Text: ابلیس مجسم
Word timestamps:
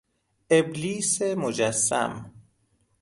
ابلیس 0.49 1.21
مجسم 1.21 2.31